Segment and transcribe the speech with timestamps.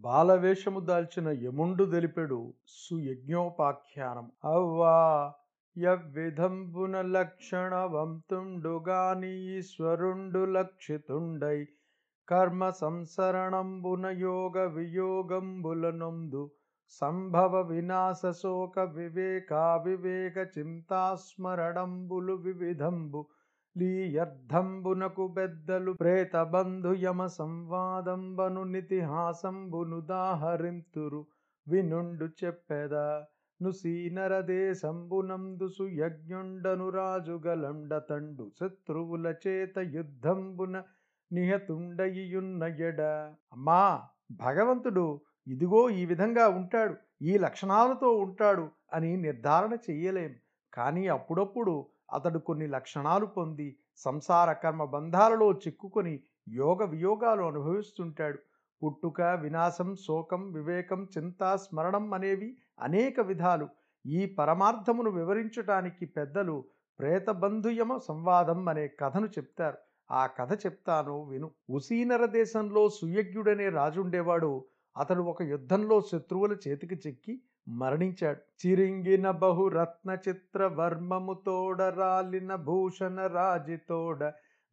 [0.00, 2.38] బాలవేషము దాల్చిన యముండు దెలిపెడు
[2.76, 4.26] సుయజ్ఞోపాఖ్యానం.
[4.44, 4.96] అవ్వా
[5.76, 11.58] యవ్విధంబున లక్షణ వంతుండుగాని ఈశ్వరుండు లక్షితుండై
[12.28, 16.42] కర్మ సంసరణంబున యోగ వియోగంబులనొందు
[17.02, 23.22] సంభవ వినాశ శోక వివేకా వివేక చింతాస్మరణంబులు వివిధంబు
[23.76, 31.26] లీయర్ధంబునకు బెద్దలు ప్రేత బంధు యమ సంవాదంబను నితిహాసంబును దాహరింతురు.
[31.68, 33.26] వినుండు చెప్పెదా?
[33.62, 40.82] నుసీనర దేశంబునందు సుయజ్ఞుండను రాజుగలండ తండు శత్రువుల చేత యుద్ధంబున
[41.30, 43.00] నిహతుండయియున్న ఎడ?
[43.52, 43.82] అమ్మా
[44.32, 50.34] భగవంతుడు ఇదిగో ఈ విధంగా ఉంటాడు ఈ లక్షణాలతో ఉంటాడు అని నిర్ధారణ చెయ్యలేం.
[50.72, 51.74] కానీ అప్పుడప్పుడు
[52.12, 58.38] అతడు కొన్ని లక్షణాలు పొంది సంసార కర్మ బంధాలలో చిక్కుకొని యోగ వియోగాలు అనుభవిస్తుంటాడు.
[58.82, 63.68] పుట్టుక వినాశం శోకం వివేకం చింత స్మరణం అనేవి అనేక విధాలు.
[64.06, 66.64] ఈ పరమార్థమును వివరించటానికి పెద్దలు
[66.98, 69.78] ప్రేతబంధుయమ సంవాదం అనే కథను చెప్తారు.
[70.10, 71.50] ఆ కథ చెప్తాను విను.
[71.70, 74.64] ఉసీనర దేశంలో సుయజ్ఞుడనే రాజుండేవాడు.
[74.96, 77.42] అతడు ఒక యుద్ధంలో శత్రువుల చేతికి చిక్కి
[77.78, 78.40] మరణించాడు.
[78.60, 84.20] చిరింగిన బహురత్న చిత్ర వర్మముతోడ రాలిన భూషణ రాజితోడ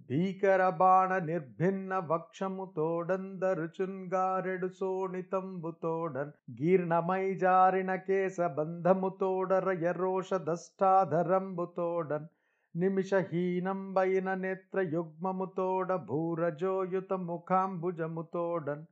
[0.10, 12.28] భీకర బాణ నిర్భిన్న వక్షముతోడందరుచున్గారెడు సోణితంబుతోడన్ గీర్ణమై జారిన కేశ బంధముతోడర యరోష దష్టాధరంబుతోడన్
[12.76, 18.84] నిమిషహీనంబైన నేత్ర యుగ్మముతోడ భూరజోయుత ముఖాంబుజముతోడన్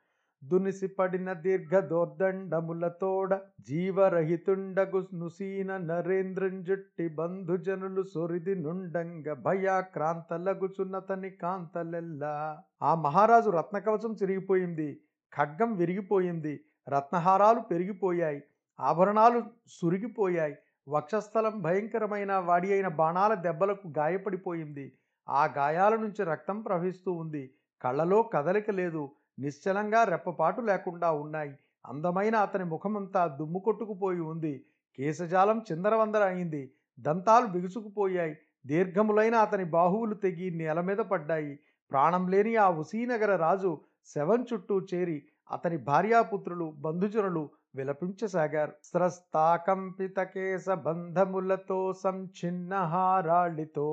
[0.51, 12.35] దునిసిపడిన దీర్ఘ దోర్దండములతోడ జీవరహితుండగు నుసీన నరేంద్రంజుట్టి బంధుజనులు సొరిది నుండంగ భయాక్రాంతలగుచున్నతని కాంతలెల్లా.
[12.83, 14.89] ఆ మహారాజు రత్నకవచం చిరిగిపోయింది
[15.33, 16.53] ఖడ్గం విరిగిపోయింది
[16.89, 18.43] రత్నహారాలు పెరిగిపోయాయి
[18.79, 20.55] ఆభరణాలు సురిగిపోయాయి
[20.87, 24.85] వక్షస్థలం భయంకరమైన వాడి అయిన బాణాల దెబ్బలకు గాయపడిపోయింది.
[25.29, 27.43] ఆ గాయాల నుంచి రక్తం ప్రవహిస్తూ ఉంది.
[27.81, 29.03] కళ్ళలో కదలిక లేదు.
[29.37, 31.53] నిశ్చలంగా రెప్పపాటు లేకుండా ఉన్నాయి.
[31.85, 34.65] అందమైన అతని ముఖమంతా దుమ్ము కొట్టుకుపోయి ఉంది.
[34.97, 36.63] కేశజాలం చిందరవందర అయింది.
[36.99, 38.35] దంతాలు బిగుసుకుపోయాయి.
[38.65, 41.59] దీర్ఘములైన అతని బాహువులు తెగి నేల మీద పడ్డాయి.
[41.91, 43.71] ప్రాణం లేని ఆ ఉసీనగర రాజు
[44.15, 45.17] శవం చుట్టూ చేరి
[45.51, 47.43] అతని భార్యాపుత్రులు బంధుజనులు
[47.75, 48.73] విలపించసాగారు.
[48.83, 53.87] స్రస్తాకంపిత కేశ బంధములతో సంచిన్న హారాళితో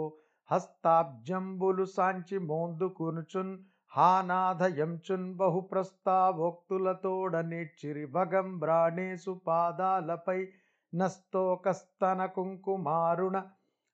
[0.50, 3.52] హస్తాబ్జంబులు సాంచి మోందుకునుచున్
[3.97, 7.36] హానాథయంచున్ బహు ప్రస్తావోక్తులతోడ
[8.58, 10.48] బ్రాణేసు పాదాలపై
[10.94, 13.42] నస్తోకస్తన కుంకుమారుణ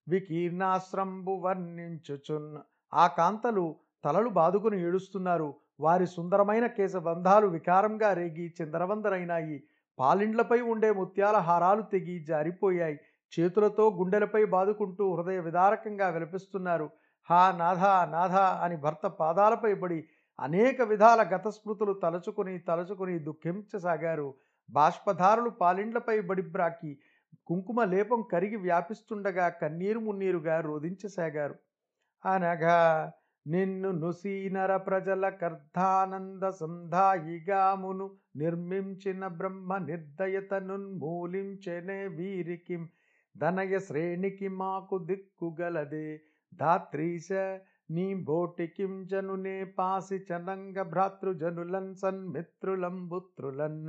[0.09, 2.59] వికీర్ణాశ్రంబు వర్ణించుచున్.
[2.95, 5.55] ఆ కాంతలు తలలు బాదుకుని ఏడుస్తున్నారు.
[5.81, 9.63] వారి సుందరమైన కేశబంధాలు వికారంగా రేగి చిందరవందరైనాయి.
[9.99, 12.99] పాలిండ్లపై ఉండే ముత్యాల హారాలు తెగి జారిపోయాయి.
[13.33, 16.91] చేతులతో గుండెలపై బాదుకుంటూ హృదయ విదారకంగా విలపిస్తున్నారు.
[17.31, 20.05] హా నాథ నాథ అని భర్త పాదాలపై పడి
[20.41, 24.35] అనేక విధాల గతస్మృతులు తలుచుకుని తలుచుకుని దుఃఖించసాగారు.
[24.71, 26.99] బాష్పధారులు పాలిండ్లపై బడిబ్రాకి
[27.47, 31.55] కుంకుమ లేపం కరిగి వ్యాపిస్తుండగా కన్నీరు మున్నీరుగా రోధించసాగారు.
[32.27, 33.13] అనగా
[33.47, 42.87] నిన్ను నుసీనర ప్రజల కర్ధానంద సంధాయిగామును నిర్మించిన బ్రహ్మ నిర్దయతనున్మూలించెనే వీరికి
[43.37, 46.21] ధనయ శ్రేణికి మాకు దిక్కుగలదే.
[46.53, 47.33] ధాత్రీశ
[47.91, 53.89] నీ బోటికిం జనునే పాసి చనంగ భ్రాతృజనులన్ సన్మిత్రులంబుత్రులన్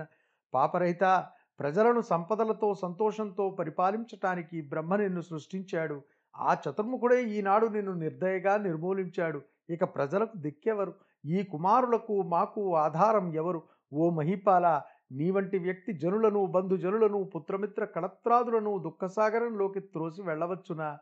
[0.53, 1.25] పాపరహిత
[1.59, 6.01] ప్రజలను సంపదలతో సంతోషంతో పరిపాలించటానికి బ్రహ్మ నిన్ను సృష్టించాడు.
[6.39, 9.41] ఆ చతుర్ముఖుడే ఈనాడు నిన్ను నిర్దయగా నిర్మూలించాడు.
[9.69, 10.93] ఇక ప్రజలకు దిక్కెవరు?
[11.25, 13.63] ఈ కుమారులకు మాకు ఆధారం ఎవరు?
[13.93, 14.81] ఓ మహిపాల
[15.11, 20.97] నీ వంటి వ్యక్తి జనులను బంధుజనులను పుత్రమిత్ర కళత్రాదులను దుఃఖసాగరంలోకి త్రోసి వెళ్ళవచ్చునా?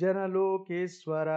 [0.00, 1.30] జనలోకేశ్వర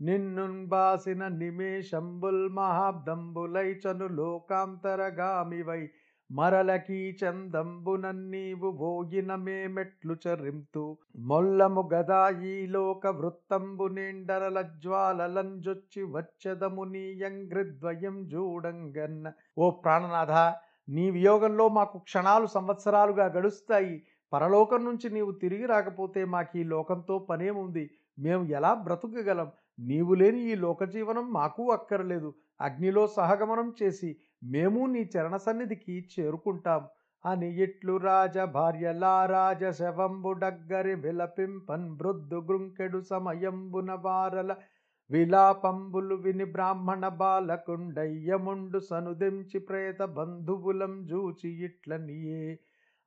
[0.00, 5.82] నిన్నున్బాసిన నిమేషంబుల్ మహాబ్దంబులైచను లోకాంతరగామివై.
[6.30, 10.84] మరలకీ చందంబునన్నీవు భోగిన మేమెట్లు చరింతు.
[11.16, 19.32] మొల్లము గదా ఈ లోక వృత్తంబు నిండరల జ్వాలలంజొచ్చి వచ్చదము నీయంగ్రిద్వయం జూడంగన్న.
[19.58, 20.34] ఓ ప్రాణనాథ
[20.88, 24.02] నీ వియోగంలో మాకు క్షణాలు సంవత్సరాలుగా గడుస్తాయి.
[24.32, 27.84] పరలోకం నుంచి నీవు తిరిగి రాకపోతే మాకు ఈ లోకంతో పనేముంది?
[28.20, 29.52] మేము ఎలా బ్రతుకగలం?
[29.78, 32.34] నీవు లేని ఈ లోకజీవనం మాకు అక్కర్లేదు.
[32.60, 36.88] అగ్నిలో సహగమనం చేసి మేము నీ చరణ సన్నిధికి చేరుకుంటాం.
[37.26, 44.56] అని ఇట్లు రాజ భార్యలా రాజ శవంబు డగ్గరి విలపింపన్ వృద్ధు గృంకెడు సమయంబున వారల
[45.10, 52.58] విలాపంబులు విని బ్రాహ్మణ బాలకుండయ్యముండు సనుదించి ప్రేత బంధువులం జూచి ఇట్లనియే.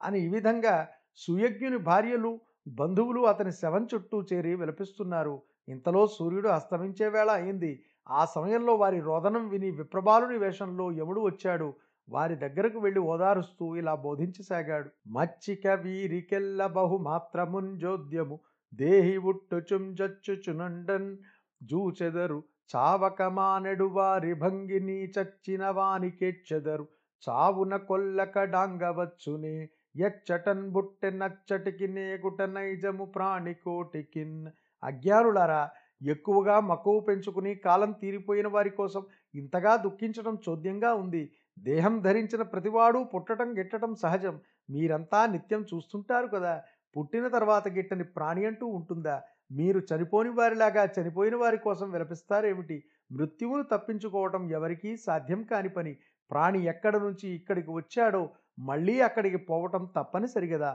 [0.03, 5.41] అని ఈ విధంగా సుయజ్ఞుని భార్యలు బంధువులు అతని శవం చుట్టూ చేరి విలపిస్తున్నారు.
[5.69, 7.83] ఇంతలో సూర్యుడు అస్తమించే వేళ అయింది.
[8.09, 11.73] ఆ సమయంలో వారి రోదనం విని విప్రబాలుని వేషంలో యముడు వచ్చాడు.
[12.09, 14.89] వారి దగ్గరకు వెళ్ళి ఓదారుస్తూ ఇలా బోధించసాగాడు.
[15.07, 18.39] మచ్చిక వీరికెల్ల బహుమాత్రముంజోద్యము
[18.75, 21.17] దేహి ఉట్టుచుంజచ్చుచునుండన్
[21.63, 22.43] జూచెదరు.
[22.75, 26.87] చావకమానెడు వారి భంగిని చచ్చిన వానికెచ్చెదరు
[27.29, 34.47] చావున కొల్లకడాంగవచ్చునే ఎచ్చటన్ బుట్టె నచ్చటికి నేగుట నైజము ప్రాణికోటికిన్.
[34.83, 35.69] అజ్ఞానులారా
[36.03, 39.03] ఎక్కువగా మక్కువ పెంచుకుని కాలం తీరిపోయిన వారి కోసం
[39.35, 41.31] ఇంతగా దుఃఖించడం చోద్యంగా ఉంది.
[41.59, 44.39] దేహం ధరించిన ప్రతివాడు పుట్టడం గిట్టడం సహజం.
[44.69, 46.63] మీరంతా నిత్యం చూస్తుంటారు కదా.
[46.97, 49.21] పుట్టిన తర్వాత గిట్టని ప్రాణి అంటూ ఉంటుందా?
[49.51, 52.83] మీరు చనిపోని వారిలాగా చనిపోయిన వారి కోసం విలపిస్తారేమిటి?
[53.11, 55.97] మృత్యువును తప్పించుకోవటం ఎవరికీ సాధ్యం కాని పని.
[56.31, 60.71] ప్రాణి ఎక్కడ నుంచి ఇక్కడికి వచ్చాడో మళ్ళీ అక్కడికి పోవటం తప్పనిసరి కదా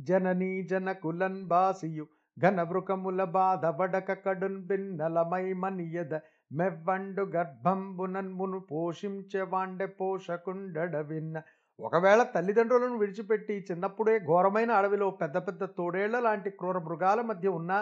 [0.00, 2.04] జననీ జనకులన్ బాసియు
[2.36, 6.14] ఘనవృకముల బాధబడక కడున్ బిన్నలమై మనియద
[6.52, 11.36] మెవ్వండు గర్భంబునన్మును పోషించే వాండె పోషకుండడ విన్న
[11.78, 17.78] ఒకవేళ తల్లిదండ్రులను విడిచిపెట్టి చిన్నప్పుడే ఘోరమైన అడవిలో పెద్ద పెద్ద తోడేళ్ళ లాంటి క్రూర మృగాల మధ్య ఉన్నా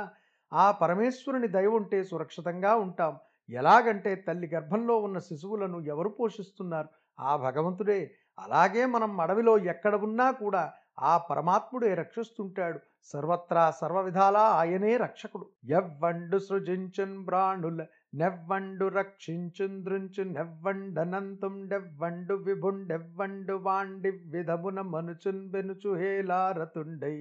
[0.52, 3.12] ఆ పరమేశ్వరుని దయ ఉంటే సురక్షితంగా ఉంటాం.
[3.48, 6.88] ఎలాగంటే తల్లి గర్భంలో ఉన్న శిశువులను ఎవరు పోషిస్తున్నారు?
[7.18, 7.98] ఆ భగవంతుడే
[8.40, 10.62] అలాగే మనం అడవిలో ఎక్కడ ఉన్నా కూడా
[10.98, 12.78] ఆ పరమాత్ముడే రక్షిస్తుంటాడు.
[13.04, 15.46] సర్వత్రా సర్వ విధాలా ఆయనే రక్షకుడు.
[15.70, 17.80] ఎవ్వండు సృజించున్ బ్రాణుల
[18.14, 27.16] నెవ్వండు రక్షించుంద్రుంచు నెవ్వండనంతుం నెవ్వండనంతుండెవ్వండు విభుండెవ్వండు వాండి విధమున మనుచున్ బెనుచు హేలారతుండై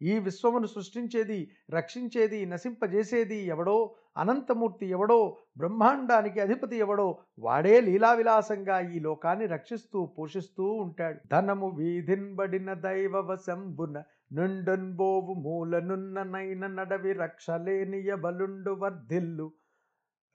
[0.00, 1.40] ఈ విశ్వమును సృష్టించేది
[1.70, 3.76] రక్షించేది నశింపజేసేది ఎవడో
[4.16, 11.18] అనంతమూర్తి ఎవడో బ్రహ్మాండానికి అధిపతి ఎవడో వాడే లీలావిలాసంగా ఈ లోకాన్ని రక్షిస్తూ పోషిస్తూ ఉంటాడు.
[11.32, 19.52] ధనము వీధిన్బడిన దైవ వశంబున నుండున్బోవు మూలనున్న నైన నడవి రక్షలేనియ బలుండు వర్ధిల్లు.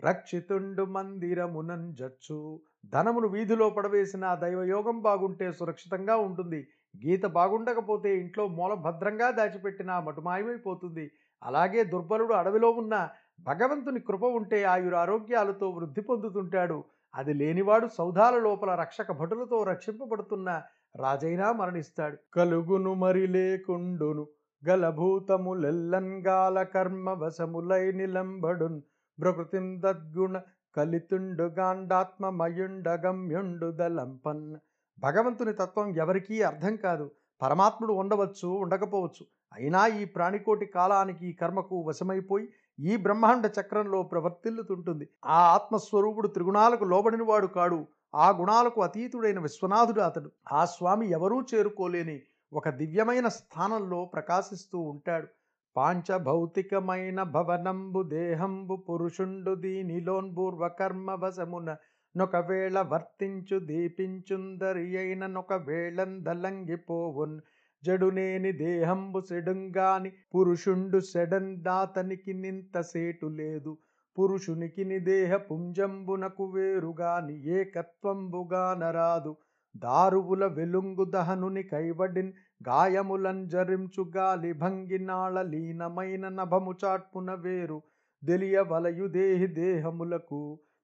[0.03, 2.59] రక్షితుండు మందిరమునంజచ్చు.
[2.85, 6.67] ధనమును వీధిలో పడవేసిన దైవయోగం బాగుంటే సురక్షితంగా ఉంటుంది.
[7.05, 11.11] గీత బాగుండకపోతే ఇంట్లో మూల భద్రంగా దాచిపెట్టిన మటుమాయమైపోతుంది.
[11.43, 16.83] అలాగే దుర్బలుడు అడవిలో ఉన్న భగవంతుని కృప ఉంటే ఆయురారోగ్యాలతో వృద్ధి పొందుతుంటాడు.
[17.15, 20.61] అది లేనివాడు సౌధాల లోపల రక్షక భటులతో రక్షింపబడుతున్న
[20.95, 22.17] రాజైనా మరణిస్తాడు.
[22.33, 24.27] కలుగును మరి లేకుండును
[24.67, 28.81] గలభూతములెల్లంగాల కర్మ వశములై నిలంబడున్
[29.21, 30.41] ప్రకృతిం దద్గుణ
[30.77, 34.55] కలితుండు గాండాత్మమయుండగమ్యుండు దలంపన్.
[34.99, 37.11] భగవంతుని తత్వం ఎవరికీ అర్థం కాదు.
[37.41, 39.25] పరమాత్ముడు ఉండవచ్చు ఉండకపోవచ్చు.
[39.53, 42.49] అయినా ఈ ప్రాణికోటి కాలానికి కర్మకు వశమైపోయి
[42.79, 45.09] ఈ బ్రహ్మాండ చక్రంలో ప్రవర్తిల్లుతుంటుంది.
[45.25, 47.87] ఆ ఆత్మస్వరూపుడు త్రిగుణాలకు లోబడినవాడు కాడు.
[48.15, 50.31] ఆ గుణాలకు అతీతుడైన విశ్వనాథుడు అతడు.
[50.51, 52.21] ఆ స్వామి ఎవరూ చేరుకోలేని
[52.53, 55.27] ఒక దివ్యమైన స్థానంలో ప్రకాశిస్తూ ఉంటాడు.
[55.75, 61.75] పాంచభౌతికమైన భవనంబు దేహంబు పురుషుండు దీనిలోన్బూర్వ కర్మ వశమున
[62.15, 67.39] నొకవేళ వర్తించు దీపించుందరి అయిన నొకవేళందలంగిపోవున్
[67.87, 73.73] జడునేని దేహంబు సెడుంగాని పురుషుండు సెడన్ దాతనికి నింత సేటు లేదు.
[74.17, 79.33] పురుషునికి నిదేహ పుంజంబునకు వేరుగాని ఏకత్వంబుగా నరాదు.
[79.77, 82.31] దారువుల వెలుంగు దహనుని కైవడిన్
[82.67, 87.79] గాయములం జరించు గాలి భంగినాళ లీనమైన నభము చాట్పున వేరు.
[88.23, 90.41] దెలియవలయు దేహి దేహములకు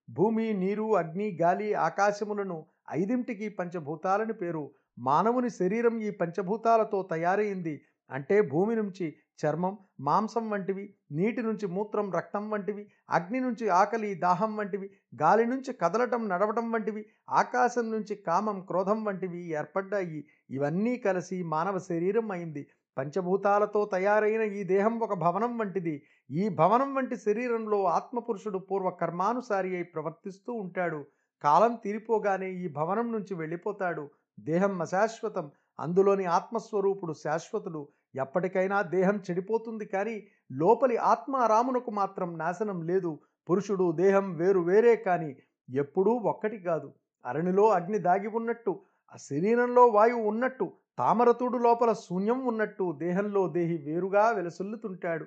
[0.09, 2.57] భూమి నీరు అగ్ని గాలి ఆకాశములను
[2.91, 4.65] ఐదింటికి పంచభూతాలని పేరు.
[4.97, 7.81] మానవుని శరీరం ఈ పంచభూతాలతో తయారైంది.
[8.11, 14.55] అంటే భూమి నుంచి చర్మం మాంసం వంటివి నీటి నుంచి మూత్రం రక్తం వంటివి అగ్ని నుంచి ఆకలి దాహం
[14.55, 14.89] వంటివి
[15.21, 20.25] గాలి నుంచి కదలటం నడవటం వంటివి ఆకాశం నుంచి కామం క్రోధం వంటివి ఏర్పడ్డాయి.
[20.49, 22.67] ఇవన్నీ కలిసి మానవ శరీరం అయింది.
[22.97, 26.03] పంచభూతాలతో తయారైన ఈ దేహం ఒక భవనం వంటిది.
[26.31, 31.05] ఈ భవనం వంటి శరీరంలో ఆత్మపురుషుడు పూర్వ కర్మానుసారి అయి ప్రవర్తిస్తూ ఉంటాడు.
[31.43, 34.09] కాలం తీరిపోగానే ఈ భవనం నుంచి వెళ్ళిపోతాడు.
[34.39, 35.51] దేహం అశాశ్వతం.
[35.79, 37.87] అందులోని ఆత్మస్వరూపుడు శాశ్వతుడు.
[38.15, 43.19] ఎప్పటికైనా దేహం చెడిపోతుంది కానీ లోపలి ఆత్మ రామునకు మాత్రం నాశనం లేదు.
[43.49, 45.35] పురుషుడు దేహం వేరు వేరే కానీ
[45.69, 46.93] ఎప్పుడూ ఒక్కటి కాదు.
[47.25, 48.81] అరణిలో అగ్ని దాగి ఉన్నట్టు
[49.13, 55.25] ఆ శరీరంలో వాయువు ఉన్నట్టు తామరతుడు లోపల శూన్యం ఉన్నట్టు దేహంలో దేహి వేరుగా వెలసొల్లుతుంటాడు.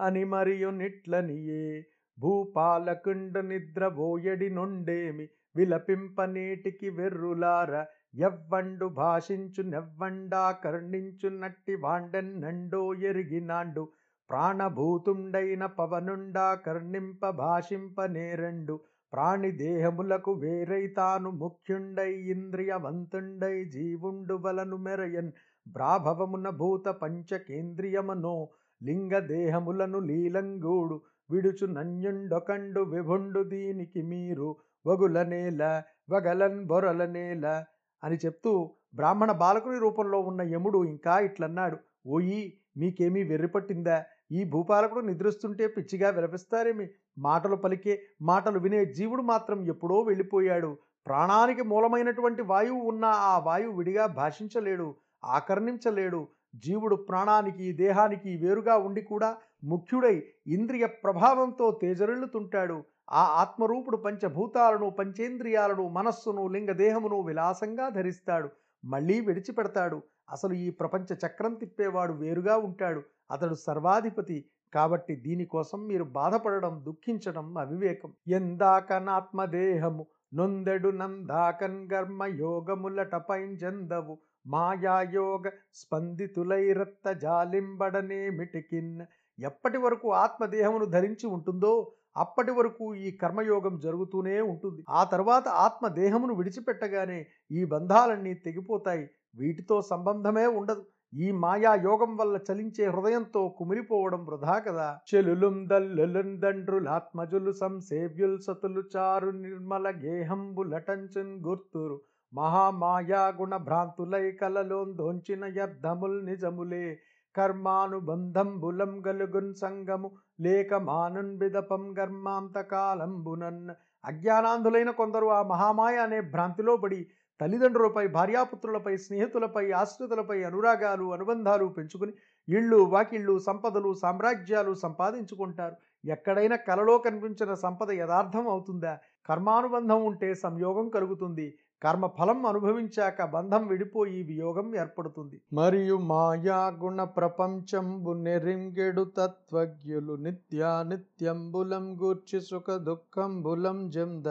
[0.00, 1.86] అని మరియు నిట్లనియే
[2.18, 7.84] భూపాలకుండ నిద్రబోయడి నుండేమి విలపింపనేటికి వెర్రులార
[8.14, 13.88] ఎవ్వండు భాషించు నెవ్వండా కర్ణించు నట్టి వాండెన్నండో ఎరిగినాండు
[14.30, 18.80] ప్రాణభూతుండైన పవనుండా కర్ణింప భాషింప నేరండు.
[19.12, 25.32] ప్రాణి దేహములకు వేరై తాను ముఖ్యుండై ఇంద్రియవంతుండై జీవుండు వలను మెరయన్.
[25.68, 28.48] బ్రాభవమున భూత పంచకేంద్రియమనో
[28.82, 31.00] లింగ దేహములను లీలంగూడు.
[31.30, 34.56] విడుచు నన్యుండొకండు విభుండు దీనికి మీరు.
[34.86, 37.64] వగులనేల వగలన్ బొరలనేల
[38.04, 38.52] అని చెప్తూ
[38.94, 41.76] బ్రాహ్మణ బాలకుని రూపంలో ఉన్న యముడు ఇంకా ఇట్లన్నాడు.
[42.06, 46.88] ఓయి మీకేమీ వెర్రిపట్టిందా ఈ భూపాలకుడు నిద్రిస్తుంటే పిచ్చిగా విలపిస్తారేమి?
[47.18, 50.78] మాటలు పలికే మాటలు వినే జీవుడు మాత్రం ఎప్పుడో వెళ్ళిపోయాడు.
[51.06, 54.94] ప్రాణానికి మూలమైనటువంటి వాయువు ఉన్న ఆ వాయువు విడిగా భాషించలేడు
[55.24, 56.28] ఆకర్ణించలేడు.
[56.56, 62.84] జీవుడు ప్రాణానికి దేహానికి వేరుగా ఉండి కూడా ముఖ్యుడై ఇంద్రియ ప్రభావంతో తేజరిల్లుతుంటాడు.
[63.10, 68.48] ఆ ఆత్మరూపుడు పంచభూతాలను పంచేంద్రియాలను మనస్సును లింగదేహమును విలాసంగా ధరిస్తాడు.
[68.84, 70.02] మళ్ళీ విడిచిపెడతాడు.
[70.30, 73.02] అసలు ఈ ప్రపంచ చక్రం తిప్పేవాడు వేరుగా ఉంటాడు.
[73.30, 74.44] అతడు సర్వాధిపతి.
[74.74, 78.12] కాబట్టి దీనికోసం మీరు బాధపడడం దుఃఖించడం అవివేకం.
[78.28, 84.18] ఎందాకనాత్మదేహము నొందెడు నందాకన్ గర్మ యోగములట పైంజందవు.
[84.46, 85.42] మాయాయోగ
[85.74, 88.94] స్పందితులైరత్త జాలింబడనేమిటికిన్?
[89.38, 94.84] ఎప్పటి వరకు ఆత్మదేహమును ధరించి ఉంటుందో అప్పటి వరకు ఈ కర్మయోగం జరుగుతూనే ఉంటుంది.
[94.88, 99.10] ఆ తర్వాత ఆత్మ దేహమును విడిచిపెట్టగానే ఈ బంధాలన్నీ తెగిపోతాయి.
[99.34, 100.84] వీటితో సంబంధమే ఉండదు.
[101.14, 104.98] ఈ మాయా యోగం వల్ల చలించే హృదయంతో కుమిలిపోవడం వృధా కదా.
[105.14, 112.00] చెలులుం దల్లులుం దండ్రులాత్మజులు సంసేవ్యుల్ సతులు చారు నిర్మల గేహంబు లటంచున్ గుర్తురు.
[112.34, 116.98] మహామాయా గుణ భ్రాంతులై కలలోందోంచిన యర్థముల్ నిజములే.
[117.34, 120.08] కర్మానుబంధంబులం గలుగున్ సంగము
[120.40, 123.64] లేక మానున్ బిదపం కర్మాంతకాలంబునన్
[124.04, 127.00] అజ్ఞానాంధులైన కొందరు ఆ మహామాయ అనే భ్రాంతిలో పడి
[127.40, 132.12] తల్లిదండ్రులపై భార్యాపుత్రులపై స్నేహితులపై ఆశ్రితులపై అనురాగాలు అనుబంధాలు పెంచుకుని
[132.48, 135.76] ఇళ్ళు వాకిళ్ళు సంపదలు సామ్రాజ్యాలు సంపాదించుకుంటారు.
[136.04, 138.92] ఎక్కడైనా కలలో కనిపించిన సంపద యథార్థం అవుతుందా?
[139.28, 141.46] కర్మానుబంధం ఉంటే సంయోగం కలుగుతుంది.
[141.82, 145.40] కర్మ ఫలం అనుభవించాక బంధం విడిపోయి వియోగం ఏర్పడుతుంది.
[145.52, 154.26] మరియు మాయా గుణ ప్రపంచంబు నెరింగెడు తత్వజ్ఞులు నిత్యానిత్యంబులం గూర్చి సుఖ దుఃఖంబులం జంద.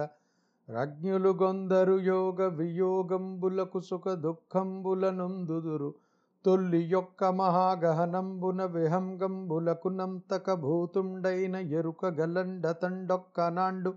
[0.70, 5.93] రజ్ఞులు గొందరు యోగ వియోగంబులకు సుఖ దుఃఖంబులనుందుదురు.
[6.46, 13.93] తొల్లి యొక్క మహాగహనంబున విహంగంబులకు నంతక భూతుండైన ఎరుక గలండ తండొక్క నాండు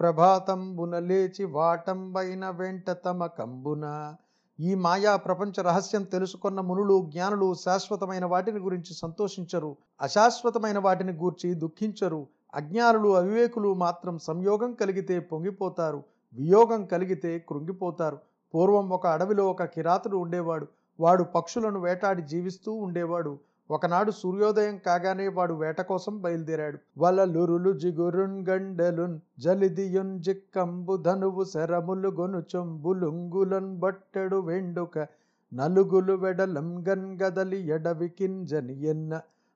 [0.00, 4.14] ప్రభాతంబున లేచి వాటంబైన వెంట తమ కంబున.
[4.60, 9.76] ఈ మాయా ప్రపంచ రహస్యం తెలుసుకున్న మునులు జ్ఞానులు శాశ్వతమైన వాటిని గురించి సంతోషించరు.
[10.00, 12.26] అశాశ్వతమైన వాటిని గూర్చి దుఃఖించరు.
[12.54, 16.02] అజ్ఞానులు అవివేకులు మాత్రం సంయోగం కలిగితే పొంగిపోతారు.
[16.34, 18.18] వియోగం కలిగితే కృంగిపోతారు.
[18.54, 20.66] పూర్వం ఒక అడవిలో ఒక కిరాతుడు ఉండేవాడు.
[21.00, 23.38] వాడు పక్షులను వేటాడి జీవిస్తూ ఉండేవాడు.
[23.70, 26.78] ఒకనాడు సూర్యోదయం కాగానే వాడు వేట కోసం బయలుదేరాడు.
[26.98, 34.96] వలలురులు జిగురున్ గండెలున్ జలిదియున్ జిక్కంబు ధనువు శరములు గొనుచొంబులుంగులన్ బట్టెడు వెండుక
[35.52, 39.12] నలుగులు వెడలం గన్ గదలి ఎడవికింజని ఎన్న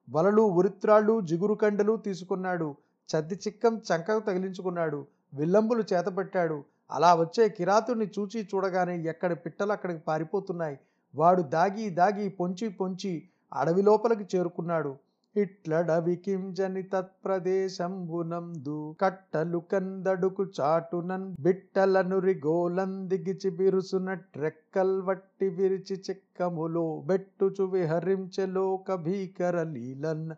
[0.08, 2.68] వలలు ఉరిత్రాళ్ళు జిగురు కండలు తీసుకున్నాడు.
[3.08, 5.00] చద్ది చిక్కం చంకకు తగిలించుకున్నాడు.
[5.34, 6.58] విల్లంబులు చేతపెట్టాడు.
[6.90, 10.78] అలా వచ్చే కిరాతుని చూచి చూడగానే ఎక్కడ పిట్టలు అక్కడికి పారిపోతున్నాయి.
[11.14, 13.12] వాడు దాగి దాగి పొంచి పొంచి
[13.52, 14.96] అడవి లోపలికి చేరుకున్నాడు.
[15.36, 29.62] ఇట్లడవికింజని తత్ప్రదేశంబునందు కట్టలు కందడుకు చాటునన్ బిట్టలను రిగోలందిగిచి బిరుసున ట్రెక్కల్ వట్టి విరిచి చిక్కములో బెట్టుచు విహరించెలోక భీకర
[29.62, 30.30] లీలన్.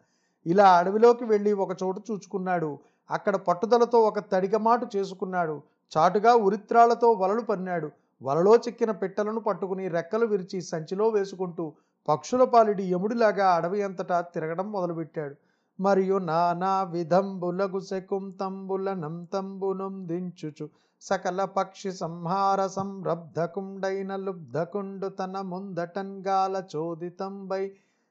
[0.46, 2.78] ఇలా అడవిలోకి వెళ్ళి ఒక చోట చూచుకున్నాడు.
[3.10, 5.62] అక్కడ పట్టుదలతో ఒక తడిగమాటు చేసుకున్నాడు.
[5.92, 7.90] చాటుగా ఉరిత్రాలతో వలలు పన్నాడు.
[8.22, 11.72] వలలో చిక్కిన పిట్టలను పట్టుకుని రెక్కలు విరిచి సంచిలో వేసుకుంటూ
[12.08, 15.34] పక్షుల పాలిడి యముడిలాగా అడవి అంతటా తిరగడం మొదలుపెట్టాడు.
[15.78, 20.66] మరియు నానా విధంబులగు శకుంతంబుల నంతంబునం దించుచు
[21.02, 27.62] సకల పక్షి సంహార సంరబ్ధకుండైన లుబ్ధకుండు తన ముందటంగాల చోదితంబై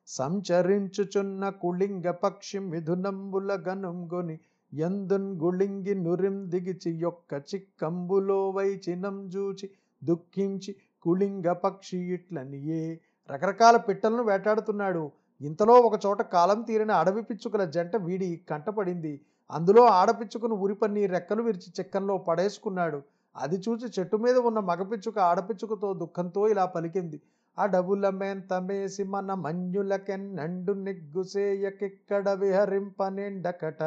[0.07, 4.35] సంచరించుచున్న కుళింగ పక్షి మిథునంబుల గనుంగుని
[4.73, 9.67] ఎందున్ గుళింగి నురిం దిగిచి యొక్క చిక్కంబులో వైచినం జూచి
[10.01, 10.71] దుఃఖించి
[11.05, 12.83] కుళింగ పక్షి ఇట్లనియే
[13.31, 15.03] రకరకాల పిట్టలను వేటాడుతున్నాడు.
[15.41, 19.21] ఇంతలో ఒక చోట కాలం తీరిన అడవి పిచ్చుకల జంట వీడి కంటపడింది.
[19.51, 22.99] అందులో ఆడపిచ్చుకను ఉరిపన్ని రెక్కలు విరిచి చెక్కల్లో పడేసుకున్నాడు.
[23.35, 27.21] అది చూసి చెట్టు మీద ఉన్న మగపిచ్చుక ఆడపిచ్చుకతో దుఃఖంతో ఇలా పలికింది.
[27.57, 33.83] అడవుల మెంతమేసి మన మంజులకెన్నండు నిగ్గుసేయకిక్కడ విహరింపనెండకట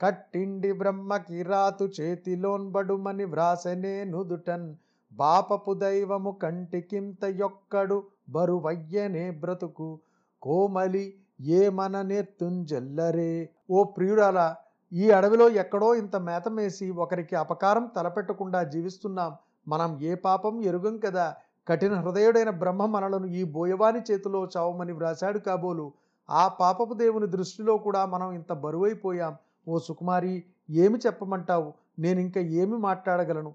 [0.00, 4.74] కట్టిండి బ్రహ్మ కిరాతు చేతిలోన్బడుమని వ్రాసనే నుదుటన్
[5.12, 7.98] బాపపు దైవము కంటికింత యొక్కడు
[8.32, 10.00] బరువయ్యనే బ్రతుకు
[10.42, 14.56] కోమలి ఏమన నేర్తుంజెల్లరే ఓ ప్రియురాలా
[14.92, 19.32] ఈ అడవిలో ఎక్కడో ఇంత మేతమేసి ఒకరికి అపకారం తలపెట్టకుండా జీవిస్తున్నాం.
[19.68, 21.36] మనం ఏ పాపం ఎరుగం కదా.
[21.68, 25.92] కఠిన హృదయుడైన బ్రహ్మ మనలను ఈ బోయవాని చేతిలో చావమని వ్రాశాడు కాబోలు.
[26.30, 29.36] ఆ పాపపు దేవుని దృష్టిలో కూడా మనం ఇంత బరువైపోయాం.
[29.68, 31.72] ఓ సుకుమారి ఏమి చెప్పమంటావు?
[31.98, 33.54] నేనింక ఏమి మాట్లాడగలను?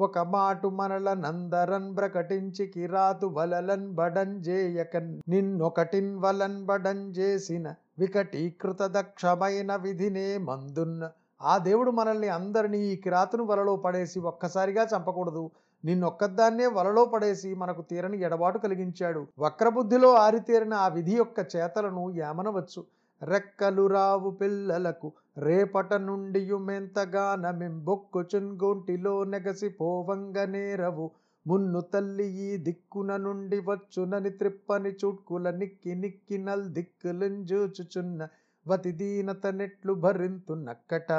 [0.00, 11.08] ఒక మాటు మనల నందరన్ ప్రకటించి కిరాతు వలలన్ బడంజేయకన్ నిన్నొకటిన్ వలన్ బడంజేసిన వికటీకృత దక్షమైన విధినే మందున్న.
[11.42, 15.50] ఆ దేవుడు మనల్ని అందరినీ ఈ కిరాతును వలలో పడేసి ఒక్కసారిగా చంపకూడదు.
[15.84, 19.26] నిన్నొక్కదాన్నే వలలో పడేసి మనకు తీరని ఎడబాటు కలిగించాడు.
[19.38, 22.84] వక్రబుద్ధిలో ఆరితేరిన ఆ విధి యొక్క చేతలను ఏమనవచ్చు?
[23.22, 31.06] రెక్కలు రావు పిల్లలకు రేపట నుండి మెంతగానమింబొక్కుచున్ గొంటిలో నెగసి పోవంగనేరవు
[31.46, 38.28] మున్ను తల్లి ఈ దిక్కున నుండి వచ్చునని త్రిప్పని చుట్కుల నిక్కి నిక్కి నల్ దిక్కులంజూచుచున్న
[38.66, 41.12] వతి దీనత నెట్లు భరింతున్నక్కట.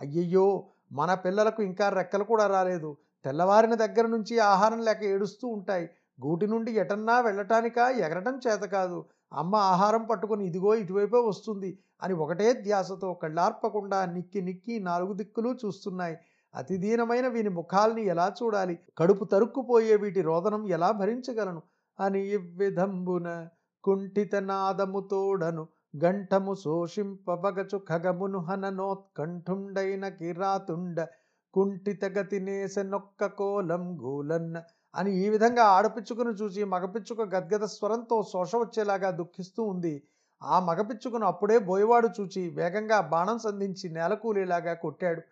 [0.00, 0.46] అయ్యయ్యో
[0.92, 2.90] మన పిల్లలకు ఇంకా రెక్కలు కూడా రాలేదు.
[3.24, 5.86] తెల్లవారిన దగ్గర నుంచి ఆహారం లేక ఏడుస్తూ ఉంటాయి.
[6.24, 8.98] గూటి నుండి ఎటన్నా వెళ్ళటానికా ఎగరటం చేత కాదు.
[9.32, 11.70] అమ్మ ఆహారం పట్టుకొని ఇదిగో ఇటువైపే వస్తుంది
[12.02, 16.16] అని ఒకటే ధ్యాసతో కళ్ళార్పకుండా నిక్కి నిక్కి నాలుగు దిక్కులు చూస్తున్నాయి.
[16.54, 18.78] అతి దీనమైన వీని ముఖాల్ని ఎలా చూడాలి?
[18.98, 21.62] కడుపు తరుక్కుపోయే వీటి రోదనం ఎలా భరించగలను?
[21.98, 23.48] అని ఇవ్విధంబున
[23.84, 25.68] కుంఠిత నాదము తోడను
[26.04, 31.06] గంఠము శోషింపబగచు ఖగమును హననోత్కంఠుండైన కిరాతుండ
[31.54, 34.62] కుంఠిత గతినేసనొక్క కోలం గూలన్న
[34.98, 39.94] అని ఈ విధంగా ఆడపిచ్చుకను చూసి మగపిచ్చుక గద్గద స్వరంతో శోష వచ్చేలాగా దుఃఖిస్తూ ఉంది.
[40.42, 45.22] ఆ మగపిచ్చుకను అప్పుడే బోయవాడు చూచి వేగంగా బాణం సంధించి నేలకూలేలాగా కొట్టాడు.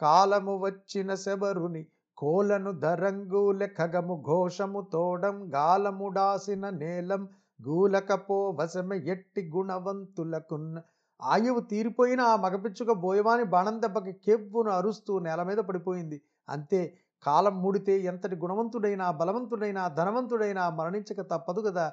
[0.00, 1.82] కాలము వచ్చిన శబరుని
[2.18, 7.22] కోలను ధరంగు లెక్కగము ఘోషము తోడం గాలముడాసిన నేలం
[7.60, 10.76] గూలకపో వశమ ఎట్టి గుణవంతులకున్న
[11.20, 16.18] ఆయువు తీరిపోయిన ఆ మగపిచ్చుక బోయవాని బాణం దెబ్బకి కెవ్వును అరుస్తూ నేల మీద పడిపోయింది.
[16.48, 16.80] అంతే
[17.26, 21.92] కాలం మూడితే ఎంతటి గుణవంతుడైనా బలవంతుడైనా ధనవంతుడైనా మరణించక తప్పదు కదా.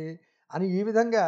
[0.51, 1.25] అని ఈ విధంగా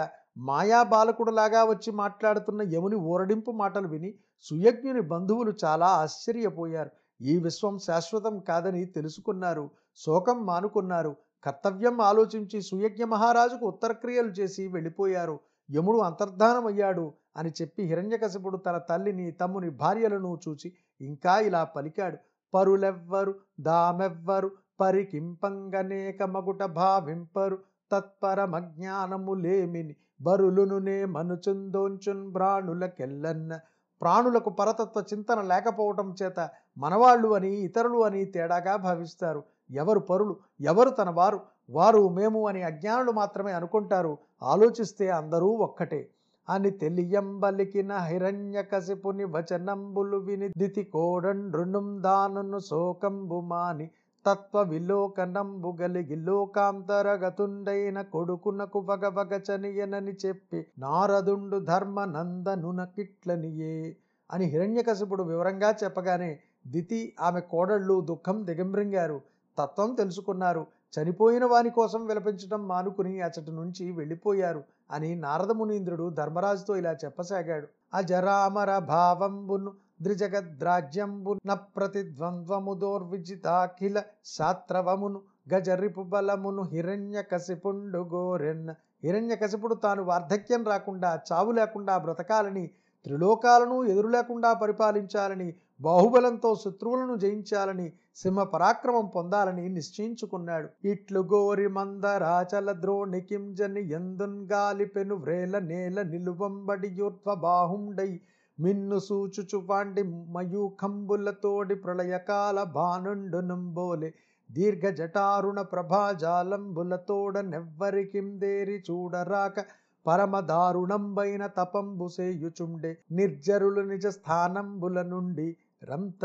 [0.48, 4.12] మాయా బాలకుడులాగా వచ్చి మాట్లాడుతున్న యముని ఊరడింపు మాటలు విని
[4.46, 6.92] సుయజ్ఞుని బంధువులు చాలా ఆశ్చర్యపోయారు.
[7.21, 15.97] ఈ విశ్వం శాశ్వతం కాదని తెలుసుకున్నారు శోకం మానుకున్నారు కర్తవ్యం ఆలోచించి సుయజ్ఞ మహారాజుకు ఉత్తరక్రియలు చేసి వెళ్ళిపోయారు యముడు
[15.97, 22.17] అంతర్ధానమయ్యాడు అని చెప్పి హిరణ్యకశిపుడు తన తల్లిని తమ్ముని భార్యలను చూచి ఇంకా ఇలా పలికాడు.
[22.53, 27.60] పరులెవ్వరు దామెవ్వరు పరికింపంగనేక మగుట భావింపరు
[27.91, 33.60] తత్పరమజ్ఞానములేమిని బరులునునే మనుచుందోంచున్ బ్రాణులకెల్లన్న
[34.01, 39.43] ప్రాణులకు పరతత్వ చింతన లేకపోవటం చేత మనవాళ్ళు అని ఇతరులు అని తేడాగా భావిస్తారు.
[39.71, 44.17] ఎవరు పరులు ఎవరు తన వారు వారు మేము అని అజ్ఞానులు మాత్రమే అనుకుంటారు.
[44.43, 46.01] ఆలోచిస్తే అందరూ ఒక్కటే.
[46.47, 53.88] అని తెలియంబలికిన హిరణ్యకశిపుని వచనంబులు విని దితి కోడండ్రుణుం దానును శోకంబుమాని
[54.25, 63.95] తత్వ విలోకనంబు గలిగి లోకాంతరగతుండైన కొడుకునకు వగవగచనియనని చెప్పి నారదుండు ధర్మ నందనునకిట్లనియే
[64.29, 69.21] అని హిరణ్యకశిపుడు వివరంగా చెప్పగానే దితి ఆమె కోడళ్ళు దుఃఖం దిగంబ్రింగారు.
[69.58, 70.63] తత్వం తెలుసుకున్నారు.
[70.93, 77.67] చనిపోయిన వాని కోసం విలపించడం మానుకుని అచ్చటి నుంచి వెళ్ళిపోయారు అని నారదమునీంద్రుడు ధర్మరాజుతో ఇలా చెప్పసాగాడు.
[77.93, 83.97] అజరామర భావంబును ద్రిజగద్రాజ్యంబు న ప్రతిద్వంద్వము దోర్విజితాఖిల
[84.33, 85.19] శాత్రవమును
[85.53, 88.71] గజరిపు బలమును హిరణ్య కసిపుండు గోరెన్న
[89.03, 92.65] హిరణ్య కసిపుడు తాను వార్ధక్యం రాకుండా చావు లేకుండా బ్రతకాలని
[93.05, 97.85] త్రిలోకాలను ఎదురు లేకుండా పరిపాలించాలని బాహుబలంతో శత్రువులను జయించాలని
[98.15, 100.67] సింహ పరాక్రమం పొందాలని నిశ్చయించుకున్నాడు.
[100.83, 108.12] ఇట్లు గోరి మందరాచల ద్రోణికింజని ఎందున్ గాలి పెను వ్రేల నేల నిలువంబడియూర్ధ్వ బాహుండై
[108.60, 110.04] మిన్ను సూచుచు పాండి
[110.36, 114.10] మయూఖంబులతోడి ప్రళయకాల భానుండు నుంబోలే
[114.50, 119.58] దీర్ఘ జటారుణ ప్రభాజాలంబులతోడ నెవ్వరికిందేరి చూడరాక
[120.06, 125.48] పరమదారుణంబైన తపంబు సేయుచుండే నిర్జరులు నిజ స్థానంబుల నుండి
[125.84, 126.24] రంత.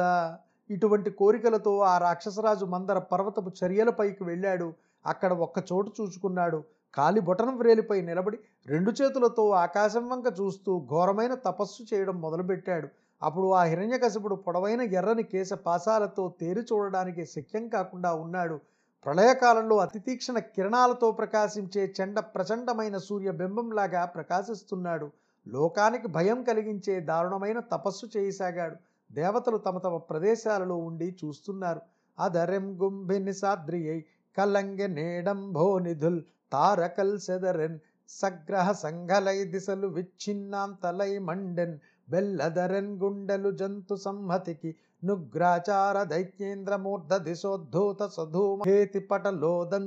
[0.70, 4.68] ఇటువంటి కోరికలతో ఆ రాక్షసరాజు మందర పర్వతపు చర్యలపైకి వెళ్ళాడు.
[5.07, 6.61] అక్కడ ఒక్క చోటు చూచుకున్నాడు.
[6.94, 12.88] కాలి బొటన వ్రేలిపై నిలబడి రెండు చేతులతో ఆకాశం వంక చూస్తూ ఘోరమైన తపస్సు చేయడం మొదలుపెట్టాడు.
[13.22, 18.61] అప్పుడు ఆ హిరణ్యకశపుడు పొడవైన ఎర్రని కేశ పాశాలతో తేరి చూడడానికి శక్యం కాకుండా ఉన్నాడు.
[19.07, 25.11] ప్రళయకాలంలో అతి తీక్షణ కిరణాలతో ప్రకాశించే చెండ ప్రచండమైన సూర్య బింబంలాగా ప్రకాశిస్తున్నాడు.
[25.48, 28.76] లోకానికి భయం కలిగించే దారుణమైన తపస్సు చేయసాగాడు.
[29.12, 31.80] దేవతలు తమ తమ ప్రదేశాలలో ఉండి చూస్తున్నారు.
[32.18, 34.04] అదరెం గుంభిని సాద్రియై
[34.38, 36.22] కలంగ నేడంభో నిధుల్
[36.55, 37.77] తారకల్ సెదరెన్
[38.11, 41.77] సగ్రహ సంఘలై దిశలు విచ్ఛిన్నాంతలై మండెన్
[42.09, 44.71] బెల్లదరెన్ గుండెలు జంతు సంహతికి
[45.03, 49.87] నుగ్రాచార దైత్యేంద్రమూర్ధ దిశోద్ధూత సధూమేతి పటలోదం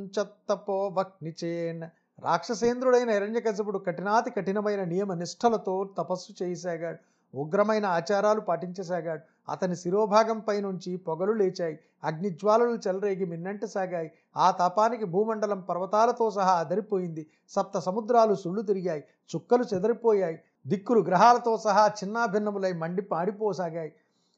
[0.98, 1.86] వక్నిచేన్
[2.20, 7.00] రాక్షసేంద్రుడైన హిరణ్యకశిపుడు కఠినాతి కఠినమైన నియమ నిష్ఠలతో తపస్సు చేయసాగాడు
[7.38, 9.52] ఉగ్రమైన ఆచారాలు పాటించసాగాడు.
[9.52, 11.80] అతని శిరోభాగంపై నుంచి పొగలు లేచాయి.
[12.04, 14.12] అగ్నిజ్వాలలు చెలరేగి మిన్నంట సాగాయి.
[14.38, 17.28] ఆ తాపానికి భూమండలం పర్వతాలతో సహా అదరిపోయింది.
[17.50, 19.04] సప్త సముద్రాలు సుళ్ళు తిరిగాయి.
[19.36, 20.40] చుక్కలు చెదరిపోయాయి.
[20.68, 23.94] దిక్కులు గ్రహాలతో సహా చిన్నాభిన్నములై మండి పాడిపోసాగాయి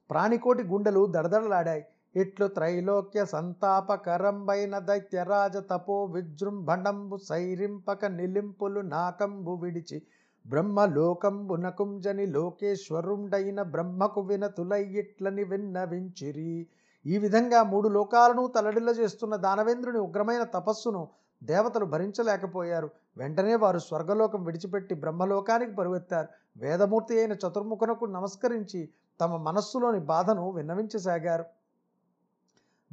[0.10, 1.86] ప్రాణికోటి గుండెలు దడదడలాడాయి.
[2.16, 10.02] ఇట్లు త్రైలోక్య సంతాపకరంబైన దైత్యరాజ తపో విజృంభణంబు సైరింపక నిలింపులు నాకంబు విడిచి
[10.48, 16.68] బ్రహ్మలోకంబునకుంజని లోకేశ్వరుండైన బ్రహ్మకు వినతులై ఇట్లని విన్నవించిరి.
[17.06, 21.08] ఈ విధంగా మూడు లోకాలను తలడిల్ల చేస్తున్న దానవేంద్రుని ఉగ్రమైన తపస్సును
[21.44, 22.90] దేవతలు భరించలేకపోయారు.
[23.18, 28.90] వెంటనే వారు స్వర్గలోకం విడిచిపెట్టి బ్రహ్మలోకానికి పరువెత్తారు వేదమూర్తి అయిన చతుర్ముఖునకు నమస్కరించి
[29.22, 31.46] తమ మనస్సులోని బాధను విన్నవించసాగారు.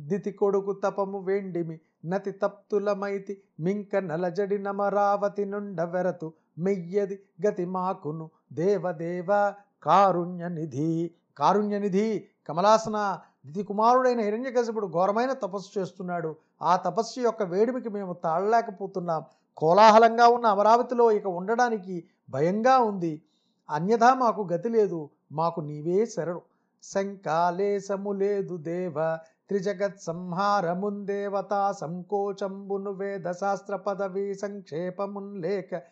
[0.00, 9.52] దితి కొడుకు తపము వేండిమి నతి తప్తులమైతి మింక నలజడి నమరావతి నుండ వెరతు మెయ్యది గతి మాకును దేవదేవ
[9.82, 11.10] కారుణ్యనిధి.
[11.38, 16.36] కారుణ్యనిధి కమలాసన దితి కుమారుడైన హిరణ్యకశిపుడు ఘోరమైన తపస్సు చేస్తున్నాడు.
[16.62, 19.24] ఆ తపస్సు యొక్క వేడిమికి మేము తాళలేకపోతున్నాం.
[19.56, 23.22] కోలాహలంగా ఉన్న అమరావతిలో ఇక ఉండడానికి భయంగా ఉంది.
[23.70, 25.10] అన్యథా మాకు గతి లేదు.
[25.32, 26.40] మాకు నీవే శరణు.
[26.82, 29.18] శంకాలేశము లేదు దేవ.
[29.48, 35.82] త్రిజగత్ సంహారముందేవతా సంకోచంబును వేద శాస్త్ర పదవి సంక్షేపమున్ లేక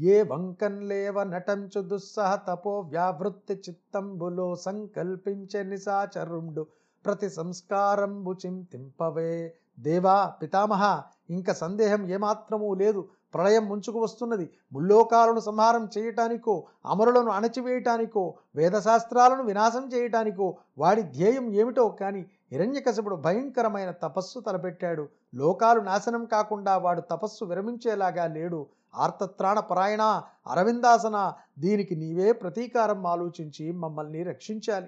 [0.00, 6.66] ఏ వంకన్ లేవ నటంచు దుస్సహ తపో వ్యావృత్తి చిత్తంబులో సంకల్పించే నిశాచరుండు.
[7.06, 9.54] ప్రతి సంస్కారంబు చింతింపవే.
[9.80, 13.08] దేవా పితామహ ఇంక సందేహం ఏమాత్రమూ లేదు.
[13.34, 14.50] ప్రళయం ముంచుకు వస్తున్నది.
[14.72, 24.40] ముల్లోకాలను సంహారం చేయటానికో అమరులను అణచివేయటానికో వేదశాస్త్రాలను వినాశం చేయటానికో వాడి ధ్యేయం ఏమిటో కానీ హిరణ్యకశపుడు భయంకరమైన తపస్సు
[24.40, 25.08] తలపెట్టాడు.
[25.34, 28.66] లోకాలు నాశనం కాకుండా వాడు తపస్సు విరమించేలాగా లేడు.
[28.94, 34.86] ఆర్తత్రాణ పరాయణ అరవిందాసన దీనికి నీవే ప్రతీకారం ఆలోచించి మమ్మల్ని రక్షించాలి.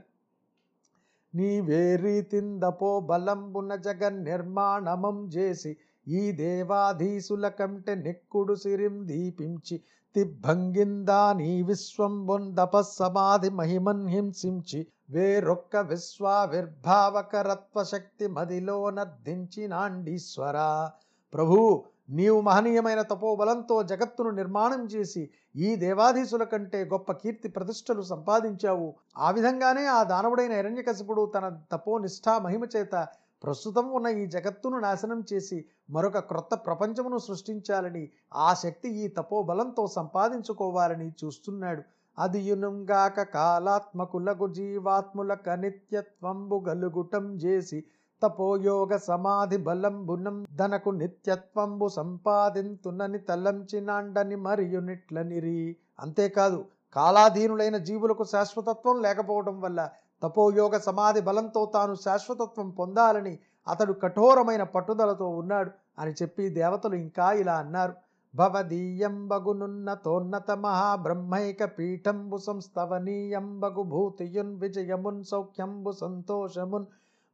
[1.34, 9.82] నీవే రీతిందపో బలంబున జగన్ నిర్మాణమం చేసి ఈ దేవాధీసుల కంటే నెక్కుడు సిరిం దీపించి
[10.16, 20.88] తిబ్బంగిందా నీ విశ్వంబొందపస్సమాధి మహిమన్ హింసించి వేరొక్క విశ్వావిర్భావకరత్వ శక్తి మదిలో నర్దించినాండీశ్వర
[21.32, 28.94] ప్రభు నీవు మహనీయమైన తపోబలంతో జగత్తును నిర్మాణం చేసి ఈ దేవాధీశుల కంటే గొప్ప కీర్తి ప్రతిష్టలు సంపాదించావు.
[29.18, 33.08] ఆ విధంగానే ఆ దానవుడైన హిరణ్యకశిపుడు తన తపోనిష్ఠా మహిమ చేత
[33.44, 41.12] ప్రస్తుతం ఉన్న ఈ జగత్తును నాశనం చేసి మరొక క్రొత్త ప్రపంచమును సృష్టించాలని ఆ శక్తి ఈ తపోబలంతో సంపాదించుకోవాలని
[41.24, 41.82] చూస్తున్నాడు.
[42.18, 47.84] అదియునుగాక కాలాత్మకులకు జీవాత్ములక నిత్యత్వంబు గలుగుటం చేసి
[48.24, 55.60] తపోయోగ సమాధి బలంబునం ధనకు నిత్యత్వంబు సంపాదింతునని తలంచినాండని మరియునిట్లనిరి.
[56.00, 56.58] అంతేకాదు
[56.96, 59.80] కాలాధీనులైన జీవులకు శాశ్వతత్వం లేకపోవడం వల్ల
[60.22, 63.34] తపోయోగ సమాధి బలంతో తాను శాశ్వతత్వం పొందాలని
[63.66, 67.94] అతడు కఠోరమైన పట్టుదలతో ఉన్నాడు అని చెప్పి దేవతలు ఇంకా ఇలా అన్నారు.
[68.34, 76.86] భవదీయంబగునున్నతోన్నత మహాబ్రహ్మైక పీఠంబు సంస్థవనీయంబగు భూతియున్ విజయమున్ సౌఖ్యంబు సంతోషమున్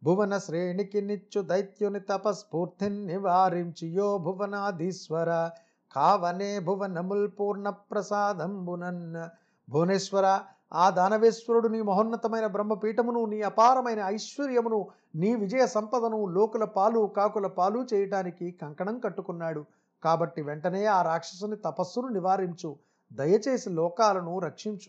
[0.04, 5.50] భువన శ్రేణికి నిచ్చు దైత్యుని తపస్ఫూర్తిని నివారించియో భువనాధీశ్వర.
[5.96, 9.14] కావనే భువనముల్ పూర్ణ ప్రసాదంబునన్
[9.70, 10.40] భువనేశ్వర
[10.72, 17.86] ఆ దానవేశ్వరుడు నీ మహోన్నతమైన బ్రహ్మపీఠమును నీ అపారమైన ఐశ్వర్యమును నీ విజయ సంపదను లోకుల పాలు కాకుల పాలు
[17.94, 19.64] చేయటానికి కంకణం కట్టుకున్నాడు.
[20.04, 22.76] కాబట్టి వెంటనే ఆ రాక్షసుని తపస్సును నివారించు.
[23.12, 24.88] దయచేసి లోకాలను రక్షించు.